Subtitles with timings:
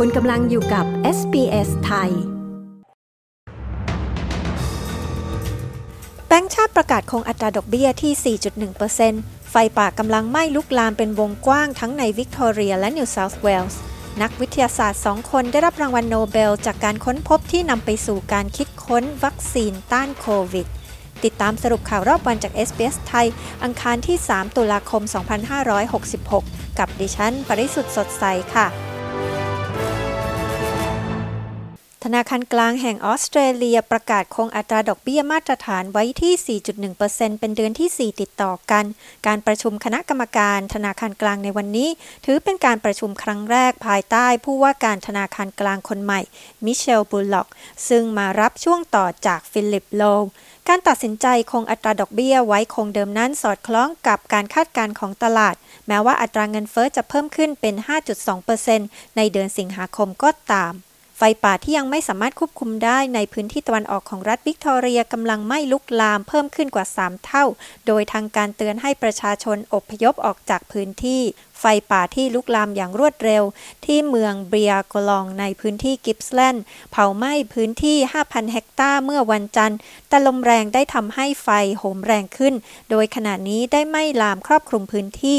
[0.00, 0.86] คุณกำลังอยู่กับ
[1.18, 2.10] SBS ไทย
[6.26, 8.36] แบงก์ชาติประกาศคงอัตราดอกเบี้ยที่
[9.02, 13.80] 4.1%ไฟป่ากำลังไหม้ลุกลามเป็นวงกว้างทั้งในวิกตอเรียและนิวเซาท์เวลส์
[14.22, 20.66] นักวิทยาศาสตร์สองคนได้รับรางวัลโนเบล จากการค้นพบที่นำไปสู่การคิดค้นวัคซีนต้านโควิด
[21.24, 23.26] ติดตามสรุปข่าวรอบวันจาก SBS ไทย
[23.62, 25.02] อังคารที่ 3 ตุลาคม
[26.30, 28.68] 2566 กับดิฉัน ปริสุทธ์สดใสค่ะ
[32.08, 36.60] ธนาคารกลางแห่งออสเตรเลียประกาศคงอัตราดอกเบี้ยมาตรฐานไว้ที่
[36.98, 38.84] 4.1%เป็นเดือนที่ 4 ติดต่อกัน
[39.26, 41.88] การประชุมคณะกรรมการธนาคารกลางในวันนี้
[42.24, 46.20] ถือเป็นการประชุมครั้งแรกภายใต้ผู้ว่าการธนาคารกลางคนใหม่
[46.64, 47.48] มิเชลบุลล็อก
[47.88, 50.02] ซึ่งมารับช่วงต่อจากฟิลิปโล
[50.68, 55.54] การตัดสินใจคงอัตราดอกเบี้ยไว้คงเดิมนั้นสอดคล้องกับการคาดการณ์ของตลาด
[55.88, 57.74] แม้ว่าอัตราเงินเฟ้อจะเพิ่มขึ้นเป็น
[58.46, 60.74] 5.2%ในเดือนสิงหาคมก็ตาม
[61.44, 67.44] ป่าที่ยังไม่สามารถควบคุมได้ในพื้นที่ตะวันออกของรัฐวิกตอเรียกำลังไหม้ลุกลามเพิ่มขึ้นกว่า 3 เท่า
[67.86, 71.22] โดยทางการเตือนให้ประชาชนอพยพออกจากพื้นที่
[71.60, 73.42] ไฟป่าที่ลุกลามอย่างรวดเร็ว
[73.86, 82.54] ที่เมืองเบียกลองในพื้นที่กิปส์แลนด์เผาไหม้พื้นที่ 5,000 เฮกตาร์เมื่อวันจันทร์ แต่ลมแรงได้ทำให้ไฟโหมแรงขึ้น
[82.90, 85.38] โดยขณะนี้ได้ไหม้ลามครอบคลุมพื้นที่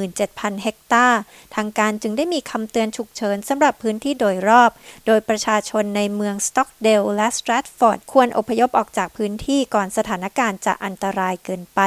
[0.00, 1.18] 17,000 เฮกตาร์
[1.54, 4.70] ทางการจึงได้มีคำเตือนฉุกเฉินสำหรับพื้นที่โดยรอบ
[5.06, 11.80] โดยประชาชนในเมืองสต็อกเดลและสตรัตฟอร์ดควรอพยพออกจากพื้นที่ก่อนสถานการณ์จะอันตรายเกินไป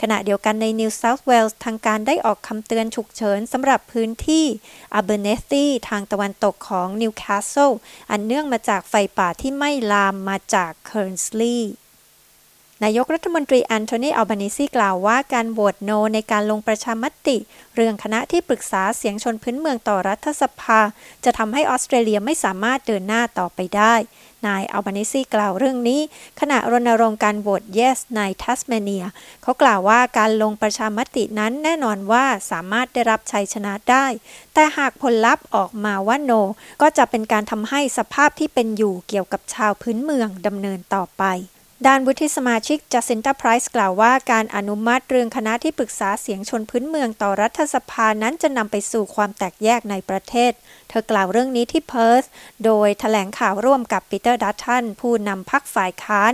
[0.00, 4.46] ขณะเดียวกันในนิวเซาท์เวลส์ทางการได้ออกคำเตือนฉุกเฉินสำหรับพื้นที่
[4.94, 7.70] อาเบเนธีทางตะวันตกของนิวคาสเซิล
[8.10, 11.72] อันเนื่องมาจากไฟป่าที่ไหม้ลามมาจากเคิร์นสลีย์
[12.84, 17.36] นายกรัฐมนตรีแอนโทนีอัลบานิซีกล่าวว่าการโหวต no ในการลงประชามติ
[17.74, 20.80] เรื่องคณะที่ปรึกษาเสียงชนพื้นเมืองต่อรัฐสภา
[21.24, 23.94] จะทำให้ออสเตรเลียไม่สามารถเดินหน้าต่อไปได้
[24.46, 26.00] นายอัลบานิซีกล่าวเรื่องนี้
[26.40, 29.04] ขณะรณรงค์การโหวต yes ในทัสเมเนีย
[29.42, 34.06] เขากล่าวว่าการลงประชามตินั้นแน่นอนว่าสามารถได้รับชัยชนะได้
[34.54, 36.40] แต่หากผลลัพธ์ออกมาว่า no
[36.82, 41.24] ก็จะเป็นการทำให้สภาพที่เป็นอยู่เกี่ยวกับชาวพื้นเมืองดำเนินต่อไป
[41.88, 50.52] ด้านวุฒิสมาชิกจัสินตาไพรส์กล่าวว่าการอนุมัติเรื่องคณะที่ปรึกษาเสียงชนพื้นเมืองต่อรัฐสภานั้นจะนำไปสู่ความแตกแยกในประเทศ
[50.88, 52.24] เธอกล่าวเรื่องนี้ที่เพิร์ธ
[52.64, 56.32] โดยถแถลงข่าวร่วมกับปีเตอร์ดัตทันผู้นำพรรคฝ่ายค้าน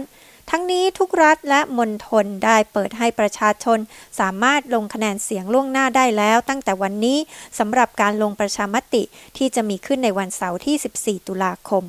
[0.51, 3.79] ทั้งนี้ทุกรัฐและมณฑลได้เปิดให้ประชาชน
[4.21, 7.19] สามารถลงคะแนนเสียงล่วงหน้าได้แล้วตั้งแต่วันนี้
[7.59, 9.03] สำหรับการลงประชามติ
[9.37, 11.85] ที่จะมีขึ้นในวันเสาร์ที่ 14 ตุลาคม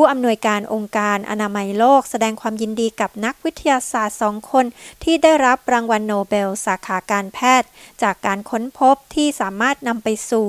[0.00, 4.64] ผู้อำนวยการองค์การอนามัยโลก แสดงความยินดีกับนักวิทยาศาสตร์สองคน
[5.04, 7.68] ที่ได้รับรางวัลโนเบล สาขาการแพทย์
[8.02, 10.48] จากการค้นพบที่สามารถนำไปสู่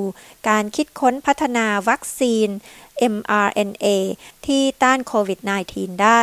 [0.49, 2.47] การคิดค้นพัฒนาวัคซีน
[3.13, 3.88] mRNA
[4.45, 5.39] ที่ต้านโควิด
[5.71, 6.21] -19 ได้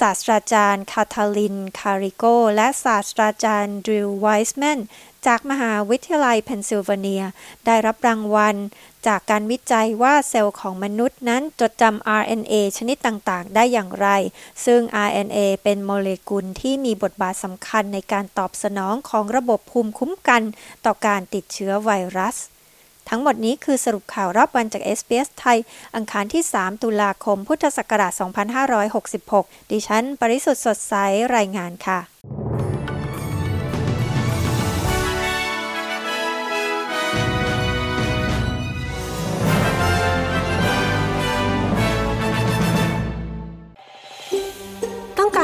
[0.00, 2.24] ศาสตราจารย์คาทาลิน คาริโก
[2.56, 4.78] และศาสตราจารย์ดรูว์ ไวส์แมน
[5.26, 7.24] จากมหาวิทยาลัยเพนซิลเวเนีย
[7.66, 8.56] ได้รับรางวัล
[9.06, 14.08] จากการวิจัยว่าเซลล์ของมนุษย์นั้นจดจำ RNA ชนิดต่างๆ ได้อย่างไร
[14.64, 20.42] ซึ่ง RNA เป็นโมเลกุลที่มีบทบาทสำคัญในการตอบสนองของระบบภูมิคุ้มกัน
[20.84, 22.36] ต่อการติดเชื้อไวรัส
[23.08, 25.58] ทั้งหมดนี้คือสรุปข่าวรอบวันจาก SBS ไทย
[25.96, 28.12] อังคารที่ 3 ตุลาคม พุทธศักราช
[28.92, 30.94] 2566 ดิฉัน ปริสุทธ์สดใส
[31.36, 32.00] รายงานค่ะ